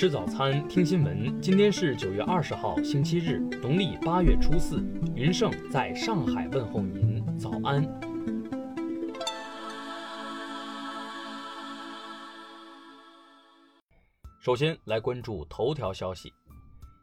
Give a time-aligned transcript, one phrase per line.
[0.00, 1.38] 吃早餐，听新闻。
[1.42, 4.82] 今天是九月二十号，星期日，农历八月初四。
[5.14, 7.86] 云盛在上海问候您，早安。
[14.40, 16.32] 首先来关注头条消息。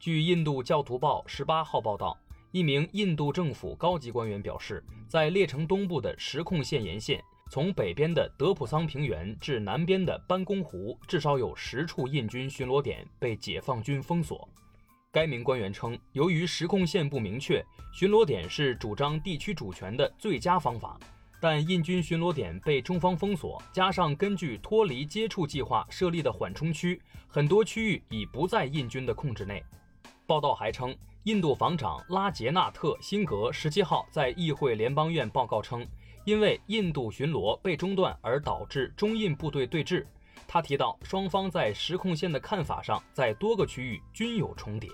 [0.00, 2.18] 据印度教徒报十八号报道，
[2.50, 7.22] 一名印度政府高级官员表示，在列城东部的实控线沿线。
[7.50, 14.48] 从北边的德普桑平原至南边的班公湖，至少有十处印军巡逻点被解放军封锁。
[15.10, 17.60] 该名官员称，由于实控线不明确，
[17.92, 20.96] 巡逻点是主张地区主权的最佳方法。
[21.40, 29.60] 但印军巡逻点被中方封锁，加上根据脱离接触计划设立的缓冲区，很多区域已不在印军的控制内。
[30.24, 35.84] 报道还称，印度防长拉杰纳特·辛格十七号在议会联邦院报告称。
[36.24, 40.04] 因为印度巡逻被中断而导致中印部队对峙，
[40.46, 44.88] 他提到双方在实控线的看法上在多个区域均有重叠。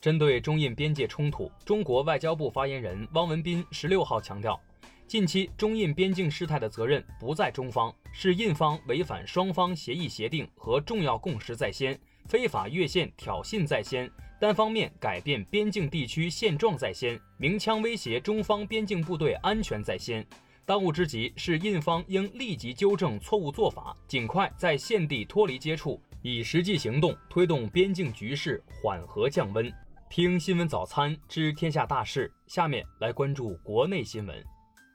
[0.00, 4.60] 针对中印边界冲突，中国外交部发言人汪文斌十六号强调，
[5.06, 14.10] 近期中印边境事态的责任不在中方，是印方违反双方协议协定和重要共识在先，非法越线挑衅在先。
[14.40, 20.26] 单方面改变边境地区现状在先，鸣枪威胁中方边境部队安全在先。
[20.66, 29.72] 当务之急是印方应立即纠正错误做法，尽快在现地脱离接触，以实际行动推动边境局势缓和降温。
[30.10, 34.44] 听新闻早餐知天下大事，下面来关注国内新闻。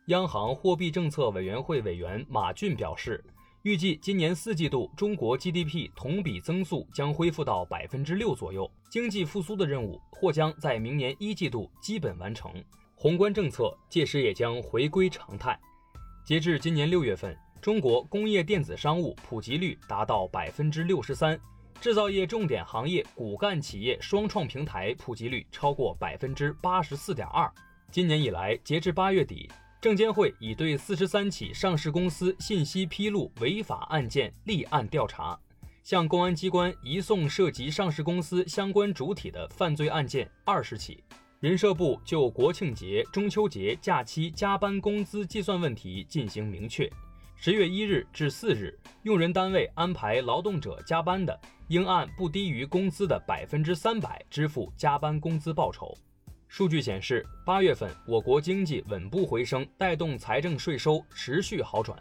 [0.07, 3.23] 央行货币政策委员会委员马骏表示。
[3.63, 12.51] 预计今年四季度中国 GDP 同比增速将恢复到百分之六左右，经济复苏的任务或将在明年一季度基本完成，
[12.95, 15.57] 宏观政策届时也将回归常态。
[16.25, 21.39] 截至今年六月份，中国工业电子商务普及率达到百分之六十三，
[21.79, 27.51] 制造业重点行业骨干企业双创平台普及率超过百分之八十四点二。
[27.91, 29.47] 今年以来，截至八月底。
[29.81, 35.39] 证监会已对四十三起上市公司信息披露违法案件立案调查，
[35.89, 41.03] 向公安机关移送涉及上市公司相关主体的犯罪案件二十起。
[41.39, 46.87] 人社部就国庆节、中秋节假期加班工资计算问题进行明确：
[47.35, 51.35] 十月一日至四日，用人单位安排劳动者加班的，
[51.69, 55.97] 应按不低于工资的百分之三百支付加班工资报酬。
[56.47, 61.97] 数据显示，八月份我国经济稳步回升，带动财政税收持续好转，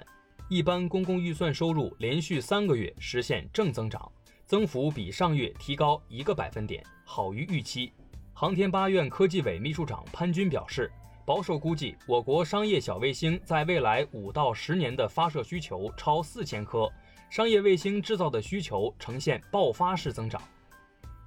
[0.50, 4.10] 一般公共预算收入连续三个月实现正增长，
[4.46, 7.92] 增幅比上月提高一个百分点，好于预期。
[8.32, 10.90] 航天八院科技委秘书长潘军表示，
[11.26, 16.90] 保守估计，我国商业小卫星在未来五到十年的发射需求超四千颗，
[17.28, 20.40] 商业卫星制造的需求呈现爆发式增长。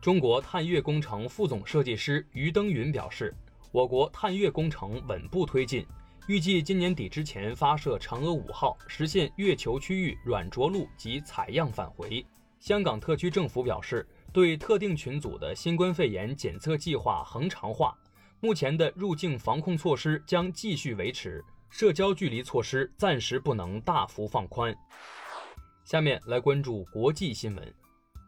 [0.02, 3.36] 中国探月工程副总设计师于登云表示，
[3.72, 5.86] 我国探月工程稳步推进，
[6.32, 12.26] 预计今年底之前发射嫦娥五号，实现月球区域软着陆及采样返回。
[12.58, 17.94] 香港特区政府表示，对特定群组的新冠肺炎检测计划恒常化，
[18.40, 24.74] 目前的入境防控措施将继续维持，社交距离措施暂时不能大幅放宽。
[25.84, 27.74] 下面来关注国际新闻。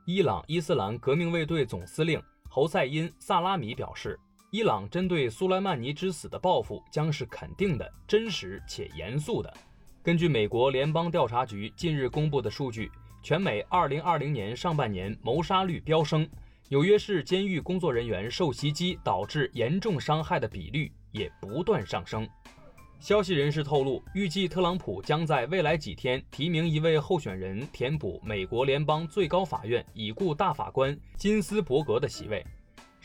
[0.06, 4.20] 伊朗伊斯兰革命卫队总司令侯赛因·萨拉米表示，
[4.54, 9.52] 伊朗针对苏莱曼尼之死的报复将是肯定的、真实且严肃的。
[10.04, 12.92] 根据美国联邦调查局近日公布的数据，
[13.24, 16.30] 全美2020年上半年谋杀率飙升，
[16.70, 22.30] 纽约市监狱工作人员受袭击导致严重伤害的比率也不断上升。
[23.00, 32.46] 消息人士透露，预计特朗普将在未来几天提名一位候选人填补美国联邦最高法院已故大法官金斯伯格的席位。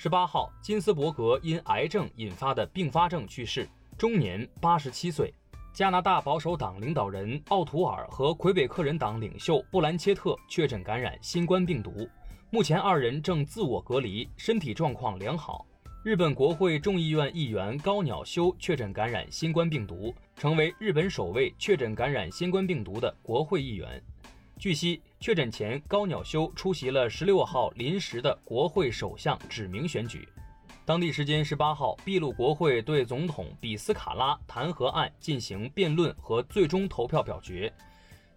[0.00, 5.34] 十八号，金斯伯格因癌症引发的并发症去世，终年八十七岁。
[5.72, 12.08] 加拿大保守党领导人奥图尔和魁北克人党领袖布兰切特确诊感染新冠病毒，
[12.49, 15.67] 目前二人正自我隔离，身体状况良好。
[16.05, 24.00] 日本国会众议院议员高鸟修确诊感染新冠病毒，成为日本首位确诊感染新冠病毒的国会议员。
[24.58, 30.28] 据悉，确诊前高鸟修出席了十六号临时的国会首相指名选举。
[30.84, 37.72] 当地时间十八号，秘鲁国会对总统比斯卡拉弹劾案进行辩论和最终投票表决，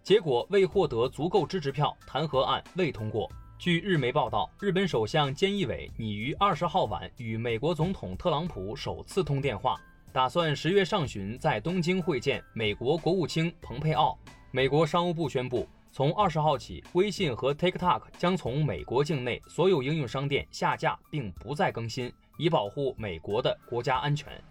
[0.00, 3.28] 结果未获得足够支持票，弹劾案未通过。
[3.58, 9.80] 据日媒报道，日本首相菅义伟拟于二十号晚与美国总统特朗普首次通电话，
[10.12, 14.16] 打算十月上旬在东京会见美国国务卿蓬佩奥。
[14.54, 24.42] 美国商务部宣布，从二十号起，微信和 TikTok 将从美国境内所有应用商店下架，并不再更新，以保护美国的国家安全。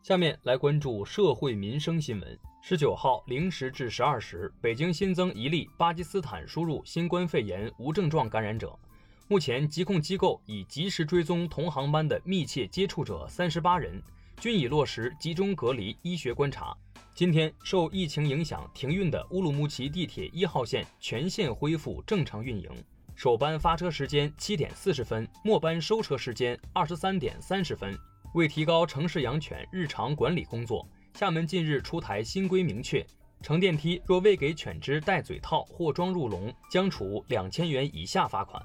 [0.00, 2.38] 下面来关注社会民生新闻。
[2.62, 8.78] 十九号零时至十二时，北京新增一例巴基斯坦输入新冠肺炎无症状感染者。
[9.26, 14.00] 目前，疾控机构已及时追踪同航班的密切接触者三十八人，
[14.38, 16.76] 均已落实集中隔离医学观察。
[17.14, 22.70] 今天，受疫情影响停运的乌鲁木齐地铁一号线全线恢复正常运营。
[23.14, 27.94] 首班发车时间七点四十分，末班收车时间二十三点三十分。
[28.32, 33.06] 为提高城市养犬日常管理工作，厦门近日出台新规，明确
[33.42, 38.60] 乘电梯若未给犬只戴嘴套或装入笼，将处两千元以下罚款。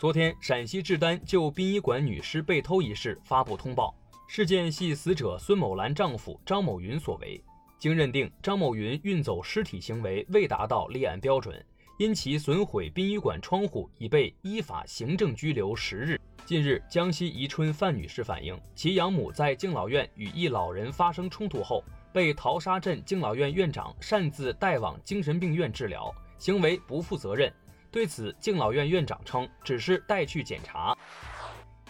[0.00, 3.94] 昨天，陕西志丹就殡仪馆女尸被偷一事发布通报，
[4.26, 7.38] 事件系死者孙某兰丈夫张某云所为。
[7.84, 11.62] 经认定，张某云运走尸体行为未达到立案标准，
[11.98, 16.18] 因其损毁殡仪馆窗户，已被依法行政拘留十日。
[16.46, 27.52] 近日，江西宜春范女士反映，其养母在敬老院与一老人发生冲突后，被淘沙镇敬老院院长擅自带往精神病院治疗，行为不负责任。
[27.90, 30.96] 对此，敬老院院长称，只是带去检查。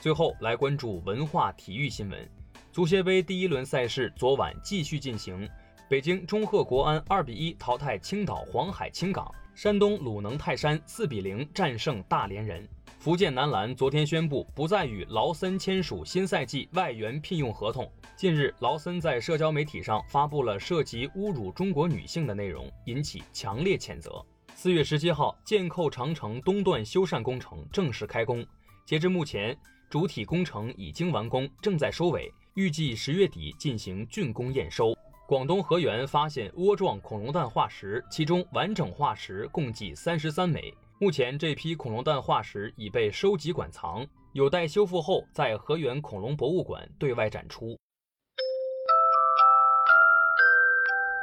[0.00, 2.28] 最后来关注文化体育新闻，
[2.72, 5.48] 足协杯第一轮赛事昨晚继续进行。
[5.86, 12.66] 北京中赫国安二比一淘汰青岛黄海青港，山东鲁能泰山四比零战胜大连人。
[12.98, 17.86] 福建男篮昨天宣布不再与劳森签署新赛季外援聘用合同。
[18.16, 24.24] 近日，劳森在社交媒体上发布了涉及侮辱中国女性的内容，引起强烈谴责。
[24.54, 28.42] 四月十七号，建扣长城东段修缮工程正式开工，
[28.86, 29.54] 截至目前，
[29.90, 34.96] 主体工程已经完工，正在收尾，预计十月底进行竣工验收。
[35.26, 40.72] 广东河源发现窝状恐龙蛋化石，其中完整化石共计三十三枚。
[40.98, 47.74] 目前，这批恐龙蛋化石已被收集馆藏，有待修复后在河源恐龙博物馆对外展出。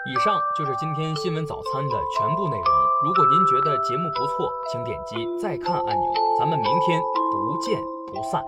[0.07, 2.65] 以上就是今天新闻早餐的全部内容。
[3.05, 6.13] 如果您觉得节目不错，请点击再看按钮。
[6.39, 8.43] 咱们明天不见不散。